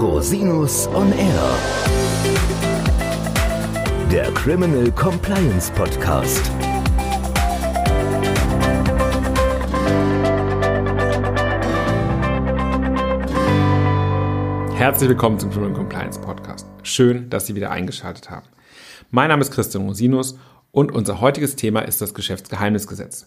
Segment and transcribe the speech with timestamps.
[0.00, 1.58] Rosinus on Air.
[4.10, 6.50] Der Criminal Compliance Podcast.
[14.74, 16.66] Herzlich willkommen zum Criminal Compliance Podcast.
[16.82, 18.46] Schön, dass Sie wieder eingeschaltet haben.
[19.10, 20.38] Mein Name ist Christian Rosinus
[20.72, 23.26] und unser heutiges Thema ist das Geschäftsgeheimnisgesetz.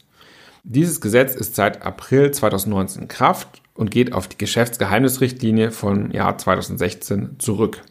[0.66, 6.38] Dieses Gesetz ist seit April 2019 in Kraft und geht auf die Geschäftsgeheimnisrichtlinie vom Jahr
[6.38, 7.82] 2016 zurück.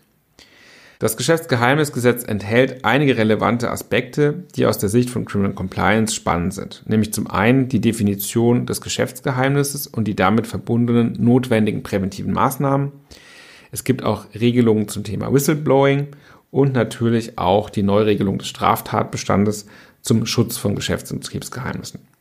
[0.98, 6.82] Das Geschäftsgeheimnisgesetz enthält einige relevante Aspekte, die aus der Sicht von Criminal Compliance spannend sind,
[6.86, 12.92] nämlich zum einen die Definition des Geschäftsgeheimnisses und die damit verbundenen notwendigen präventiven Maßnahmen.
[13.70, 16.06] Es gibt auch Regelungen zum Thema Whistleblowing
[16.50, 19.66] und natürlich auch die Neuregelung des Straftatbestandes
[20.00, 22.11] zum Schutz von Geschäfts- und Betriebsgeheimnissen.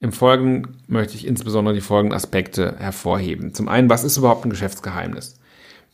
[0.00, 3.54] Im Folgenden möchte ich insbesondere die folgenden Aspekte hervorheben.
[3.54, 5.38] Zum einen, was ist überhaupt ein Geschäftsgeheimnis?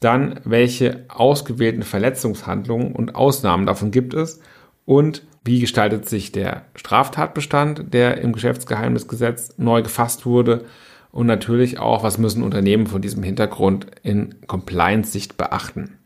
[0.01, 4.41] Dann, welche ausgewählten Verletzungshandlungen und Ausnahmen davon gibt es?
[4.85, 10.67] Und wie gestaltet sich der Straftatbestand, der im Geschäftsgeheimnisgesetz neu gefasst wurde?
[11.11, 15.99] Und natürlich auch, was müssen Unternehmen von diesem Hintergrund in Compliance-Sicht beachten?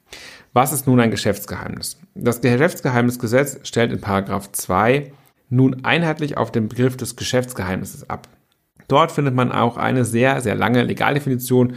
[0.53, 1.99] Was ist nun ein Geschäftsgeheimnis?
[2.15, 5.13] Das Geschäftsgeheimnisgesetz stellt in Paragraph 2
[5.51, 8.29] nun einheitlich auf den Begriff des Geschäftsgeheimnisses ab.
[8.89, 11.75] Dort findet man auch eine sehr, sehr lange Legaldefinition.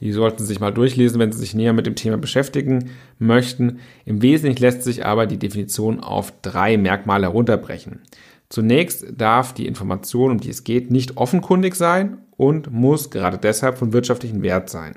[0.00, 3.80] Die sollten Sie sich mal durchlesen, wenn Sie sich näher mit dem Thema beschäftigen möchten.
[4.06, 8.00] Im Wesentlichen lässt sich aber die Definition auf drei Merkmale herunterbrechen.
[8.48, 13.78] Zunächst darf die Information, um die es geht, nicht offenkundig sein und muss gerade deshalb
[13.78, 14.94] von wirtschaftlichem Wert sein.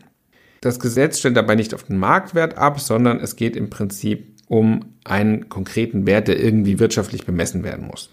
[0.62, 4.96] Das Gesetz stellt dabei nicht auf den Marktwert ab, sondern es geht im Prinzip um
[5.04, 8.12] einen konkreten Wert, der irgendwie wirtschaftlich bemessen werden muss.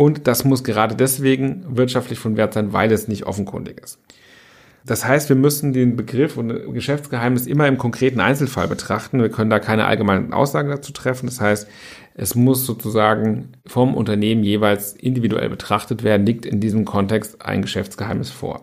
[0.00, 3.98] Und das muss gerade deswegen wirtschaftlich von Wert sein, weil es nicht offenkundig ist.
[4.86, 9.20] Das heißt, wir müssen den Begriff und Geschäftsgeheimnis immer im konkreten Einzelfall betrachten.
[9.20, 11.26] Wir können da keine allgemeinen Aussagen dazu treffen.
[11.26, 11.68] Das heißt,
[12.14, 18.30] es muss sozusagen vom Unternehmen jeweils individuell betrachtet werden, liegt in diesem Kontext ein Geschäftsgeheimnis
[18.30, 18.62] vor.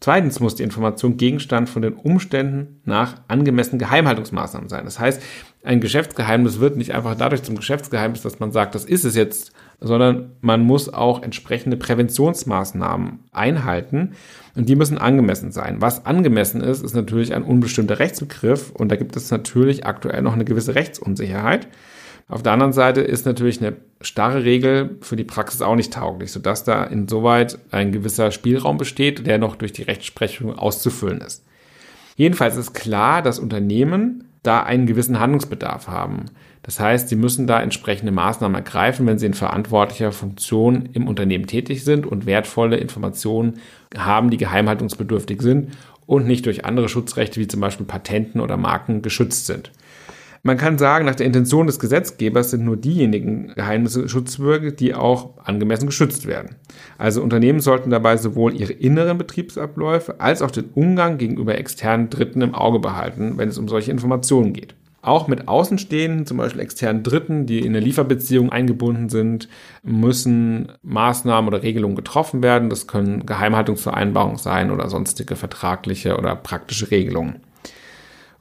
[0.00, 4.84] Zweitens muss die Information Gegenstand von den Umständen nach angemessenen Geheimhaltungsmaßnahmen sein.
[4.84, 5.22] Das heißt,
[5.64, 9.52] ein Geschäftsgeheimnis wird nicht einfach dadurch zum Geschäftsgeheimnis, dass man sagt, das ist es jetzt,
[9.80, 14.12] sondern man muss auch entsprechende Präventionsmaßnahmen einhalten
[14.56, 15.80] und die müssen angemessen sein.
[15.80, 20.32] Was angemessen ist, ist natürlich ein unbestimmter Rechtsbegriff und da gibt es natürlich aktuell noch
[20.32, 21.68] eine gewisse Rechtsunsicherheit.
[22.28, 26.32] Auf der anderen Seite ist natürlich eine starre Regel für die Praxis auch nicht tauglich,
[26.32, 31.44] sodass da insoweit ein gewisser Spielraum besteht, der noch durch die Rechtsprechung auszufüllen ist.
[32.16, 36.26] Jedenfalls ist klar, dass Unternehmen da einen gewissen Handlungsbedarf haben.
[36.62, 41.46] Das heißt, sie müssen da entsprechende Maßnahmen ergreifen, wenn sie in verantwortlicher Funktion im Unternehmen
[41.46, 43.54] tätig sind und wertvolle Informationen
[43.96, 45.72] haben, die geheimhaltungsbedürftig sind
[46.06, 49.72] und nicht durch andere Schutzrechte wie zum Beispiel Patenten oder Marken geschützt sind.
[50.44, 55.38] Man kann sagen, nach der Intention des Gesetzgebers sind nur diejenigen Geheimnisse schutzwürdig, die auch
[55.44, 56.56] angemessen geschützt werden.
[56.98, 62.42] Also Unternehmen sollten dabei sowohl ihre inneren Betriebsabläufe als auch den Umgang gegenüber externen Dritten
[62.42, 64.74] im Auge behalten, wenn es um solche Informationen geht.
[65.00, 69.48] Auch mit Außenstehenden, zum Beispiel externen Dritten, die in eine Lieferbeziehung eingebunden sind,
[69.84, 72.68] müssen Maßnahmen oder Regelungen getroffen werden.
[72.68, 77.40] Das können Geheimhaltungsvereinbarungen sein oder sonstige vertragliche oder praktische Regelungen.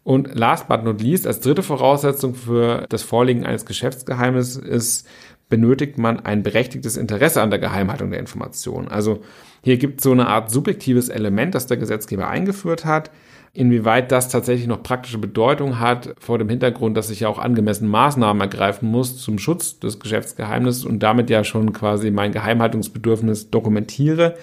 [0.03, 5.07] Und last but not least, als dritte Voraussetzung für das Vorliegen eines Geschäftsgeheimnisses ist,
[5.49, 8.87] benötigt man ein berechtigtes Interesse an der Geheimhaltung der Information.
[8.87, 9.21] Also
[9.63, 13.11] hier gibt es so eine Art subjektives Element, das der Gesetzgeber eingeführt hat.
[13.53, 17.87] Inwieweit das tatsächlich noch praktische Bedeutung hat, vor dem Hintergrund, dass ich ja auch angemessen
[17.89, 24.35] Maßnahmen ergreifen muss zum Schutz des Geschäftsgeheimnisses und damit ja schon quasi mein Geheimhaltungsbedürfnis dokumentiere.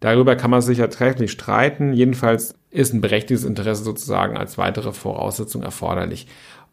[0.00, 1.92] Darüber kann man sich ja trefflich streiten.
[1.92, 6.26] Jedenfalls ist ein berechtigtes Interesse sozusagen als weitere Voraussetzung erforderlich.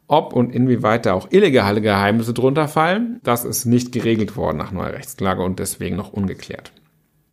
[0.07, 4.71] Ob und inwieweit da auch illegale Geheimnisse drunter fallen, das ist nicht geregelt worden nach
[4.71, 6.73] neuer Rechtslage und deswegen noch ungeklärt.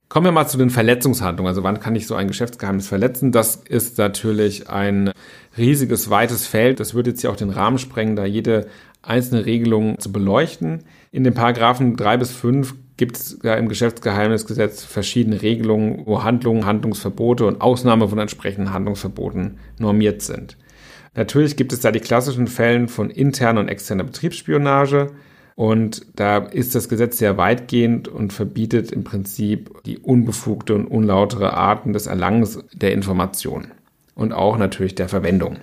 [0.08, 1.48] Kommen wir mal zu den Verletzungshandlungen.
[1.48, 3.30] Also wann kann ich so ein Geschäftsgeheimnis verletzen?
[3.30, 5.12] Das ist natürlich ein
[5.58, 6.80] riesiges, weites Feld.
[6.80, 8.68] Das würde jetzt hier auch den Rahmen sprengen, da jede
[9.02, 10.84] einzelne Regelung zu beleuchten.
[11.10, 16.66] In den Paragraphen drei bis fünf gibt es ja im Geschäftsgeheimnisgesetz verschiedene Regelungen, wo Handlungen,
[16.66, 20.56] Handlungsverbote und Ausnahme von entsprechenden Handlungsverboten normiert sind.
[21.14, 25.12] Natürlich gibt es da die klassischen Fällen von interner und externer Betriebsspionage.
[25.54, 31.54] Und da ist das Gesetz sehr weitgehend und verbietet im Prinzip die unbefugte und unlautere
[31.54, 33.72] Arten des Erlangens der Information
[34.14, 35.56] und auch natürlich der Verwendung.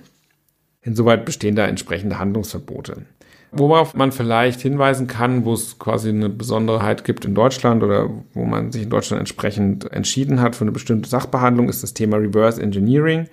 [0.82, 3.06] Insoweit bestehen da entsprechende Handlungsverbote.
[3.52, 8.44] Worauf man vielleicht hinweisen kann, wo es quasi eine Besonderheit gibt in Deutschland oder wo
[8.44, 12.60] man sich in Deutschland entsprechend entschieden hat für eine bestimmte Sachbehandlung, ist das Thema Reverse
[12.60, 13.28] Engineering.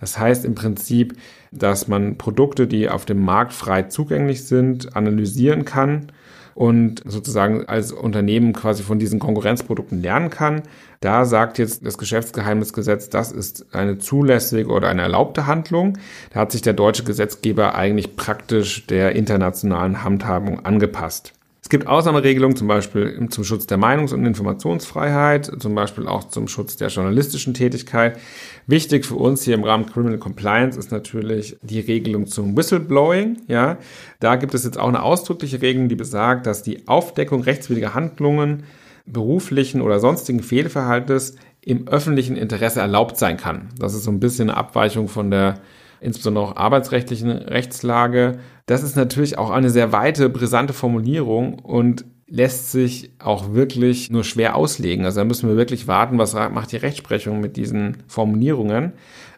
[0.00, 1.16] Das heißt im Prinzip,
[1.50, 6.12] dass man Produkte, die auf dem Markt frei zugänglich sind, analysieren kann
[6.54, 10.62] und sozusagen als Unternehmen quasi von diesen Konkurrenzprodukten lernen kann.
[11.00, 15.98] Da sagt jetzt das Geschäftsgeheimnisgesetz, das ist eine zulässige oder eine erlaubte Handlung.
[16.32, 21.32] Da hat sich der deutsche Gesetzgeber eigentlich praktisch der internationalen Handhabung angepasst.
[21.64, 26.46] Es gibt Ausnahmeregelungen, zum Beispiel zum Schutz der Meinungs- und Informationsfreiheit, zum Beispiel auch zum
[26.46, 28.18] Schutz der journalistischen Tätigkeit.
[28.66, 33.38] Wichtig für uns hier im Rahmen Criminal Compliance ist natürlich die Regelung zum Whistleblowing.
[33.48, 33.78] Ja,
[34.20, 38.64] da gibt es jetzt auch eine ausdrückliche Regelung, die besagt, dass die Aufdeckung rechtswidriger Handlungen,
[39.06, 43.70] beruflichen oder sonstigen Fehlverhaltes im öffentlichen Interesse erlaubt sein kann.
[43.78, 45.60] Das ist so ein bisschen eine Abweichung von der
[46.04, 48.38] insbesondere auch arbeitsrechtlichen Rechtslage.
[48.66, 54.24] Das ist natürlich auch eine sehr weite, brisante Formulierung und lässt sich auch wirklich nur
[54.24, 55.04] schwer auslegen.
[55.04, 58.94] Also da müssen wir wirklich warten, was macht die Rechtsprechung mit diesen Formulierungen.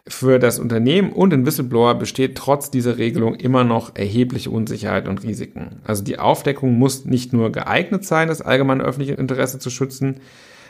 [0.07, 5.21] Für das Unternehmen und den Whistleblower besteht trotz dieser Regelung immer noch erhebliche Unsicherheit und
[5.23, 5.81] Risiken.
[5.83, 10.21] Also die Aufdeckung muss nicht nur geeignet sein, das allgemeine öffentliche Interesse zu schützen,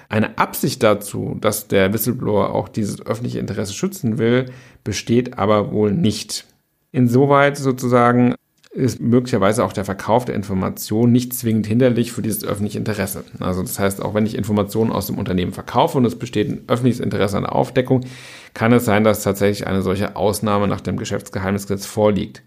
[0.09, 4.45] eine Absicht dazu, dass der Whistleblower auch dieses öffentliche Interesse schützen will,
[4.83, 6.45] besteht aber wohl nicht.
[6.92, 8.36] Insoweit sozusagen
[8.71, 13.24] ist möglicherweise auch der Verkauf der Information nicht zwingend hinderlich für dieses öffentliche Interesse.
[13.39, 16.62] Also das heißt, auch wenn ich Informationen aus dem Unternehmen verkaufe und es besteht ein
[16.68, 18.06] öffentliches Interesse an der Aufdeckung,
[18.54, 22.44] kann es sein, dass tatsächlich eine solche Ausnahme nach dem Geschäftsgeheimnisgesetz vorliegt.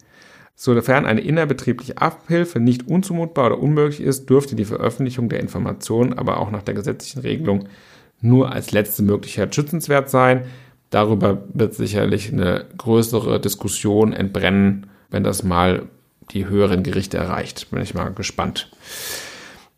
[0.62, 6.37] Sofern eine innerbetriebliche Abhilfe nicht unzumutbar oder unmöglich ist, dürfte die Veröffentlichung der Informationen aber
[6.37, 7.67] auch nach der gesetzlichen Regelung
[8.21, 10.45] nur als letzte Möglichkeit schützenswert sein.
[10.91, 15.85] Darüber wird sicherlich eine größere Diskussion entbrennen, wenn das mal
[16.33, 17.71] die höheren Gerichte erreicht.
[17.71, 18.71] Bin ich mal gespannt.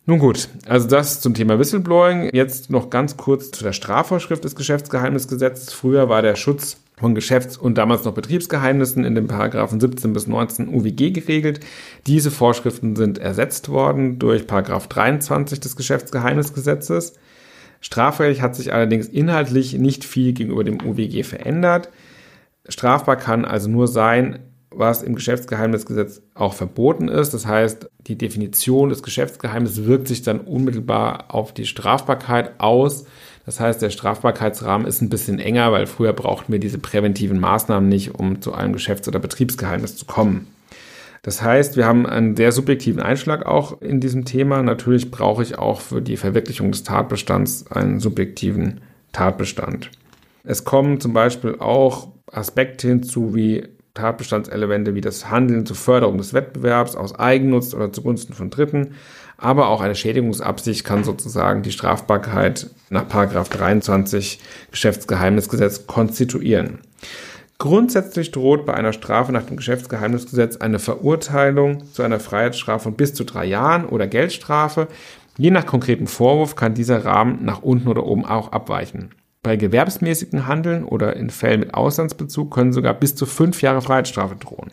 [0.05, 2.31] Nun gut, also das zum Thema Whistleblowing.
[2.33, 5.71] Jetzt noch ganz kurz zu der Strafvorschrift des Geschäftsgeheimnisgesetzes.
[5.71, 10.27] Früher war der Schutz von Geschäfts- und damals noch Betriebsgeheimnissen in den Paragraphen 17 bis
[10.27, 11.59] 19 UWG geregelt.
[12.07, 17.13] Diese Vorschriften sind ersetzt worden durch Paragraph 23 des Geschäftsgeheimnisgesetzes.
[17.81, 21.89] Strafrecht hat sich allerdings inhaltlich nicht viel gegenüber dem UWG verändert.
[22.69, 24.39] Strafbar kann also nur sein,
[24.75, 27.33] was im Geschäftsgeheimnisgesetz auch verboten ist.
[27.33, 33.05] Das heißt, die Definition des Geschäftsgeheimnisses wirkt sich dann unmittelbar auf die Strafbarkeit aus.
[33.45, 37.89] Das heißt, der Strafbarkeitsrahmen ist ein bisschen enger, weil früher brauchten wir diese präventiven Maßnahmen
[37.89, 40.47] nicht, um zu einem Geschäfts- oder Betriebsgeheimnis zu kommen.
[41.23, 44.61] Das heißt, wir haben einen sehr subjektiven Einschlag auch in diesem Thema.
[44.61, 48.81] Natürlich brauche ich auch für die Verwirklichung des Tatbestands einen subjektiven
[49.13, 49.89] Tatbestand.
[50.43, 56.33] Es kommen zum Beispiel auch Aspekte hinzu wie Tatbestandselemente wie das Handeln zur Förderung des
[56.33, 58.95] Wettbewerbs aus Eigennutz oder zugunsten von Dritten,
[59.43, 64.39] aber auch eine Schädigungsabsicht kann sozusagen die Strafbarkeit nach 23
[64.71, 66.79] Geschäftsgeheimnisgesetz konstituieren.
[67.59, 73.13] Grundsätzlich droht bei einer Strafe nach dem Geschäftsgeheimnisgesetz eine Verurteilung zu einer Freiheitsstrafe von bis
[73.13, 74.87] zu drei Jahren oder Geldstrafe.
[75.37, 79.11] Je nach konkretem Vorwurf kann dieser Rahmen nach unten oder oben auch abweichen.
[79.43, 84.35] Bei gewerbsmäßigen Handeln oder in Fällen mit Auslandsbezug können sogar bis zu fünf Jahre Freiheitsstrafe
[84.35, 84.71] drohen.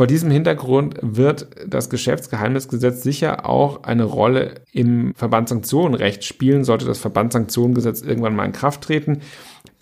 [0.00, 6.98] Vor diesem Hintergrund wird das Geschäftsgeheimnisgesetz sicher auch eine Rolle im Verbandssanktionenrecht spielen, sollte das
[6.98, 9.20] Verbandssanktionengesetz irgendwann mal in Kraft treten.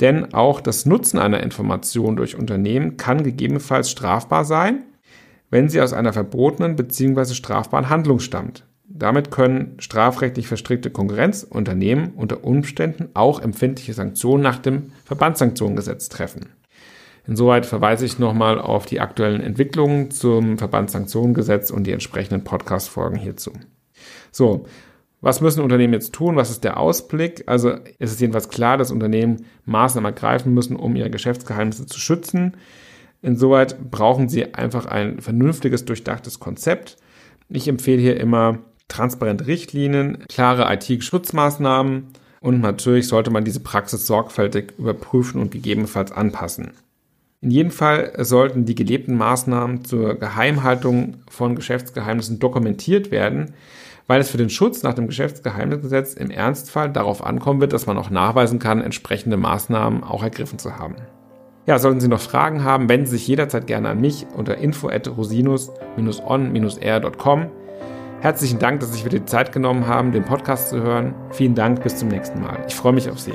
[0.00, 4.86] Denn auch das Nutzen einer Information durch Unternehmen kann gegebenenfalls strafbar sein,
[5.50, 7.34] wenn sie aus einer verbotenen bzw.
[7.34, 8.66] strafbaren Handlung stammt.
[8.88, 16.46] Damit können strafrechtlich verstrickte Konkurrenzunternehmen unter Umständen auch empfindliche Sanktionen nach dem Verbandssanktionengesetz treffen.
[17.28, 23.52] Insoweit verweise ich nochmal auf die aktuellen Entwicklungen zum Verbandssanktionengesetz und die entsprechenden Podcast-Folgen hierzu.
[24.32, 24.64] So,
[25.20, 26.36] was müssen Unternehmen jetzt tun?
[26.36, 27.44] Was ist der Ausblick?
[27.46, 32.56] Also es ist jedenfalls klar, dass Unternehmen Maßnahmen ergreifen müssen, um ihre Geschäftsgeheimnisse zu schützen.
[33.20, 36.96] Insoweit brauchen sie einfach ein vernünftiges, durchdachtes Konzept.
[37.50, 42.06] Ich empfehle hier immer transparente Richtlinien, klare IT-Schutzmaßnahmen
[42.40, 46.72] und natürlich sollte man diese Praxis sorgfältig überprüfen und gegebenenfalls anpassen.
[47.40, 53.54] In jedem Fall sollten die gelebten Maßnahmen zur Geheimhaltung von Geschäftsgeheimnissen dokumentiert werden,
[54.08, 57.96] weil es für den Schutz nach dem Geschäftsgeheimnisgesetz im Ernstfall darauf ankommen wird, dass man
[57.96, 60.96] auch nachweisen kann, entsprechende Maßnahmen auch ergriffen zu haben.
[61.66, 67.46] Ja, sollten Sie noch Fragen haben, wenden Sie sich jederzeit gerne an mich unter info@rosinus-on-r.com.
[68.20, 71.14] Herzlichen Dank, dass Sie sich wieder die Zeit genommen haben, den Podcast zu hören.
[71.30, 72.64] Vielen Dank, bis zum nächsten Mal.
[72.66, 73.34] Ich freue mich auf Sie.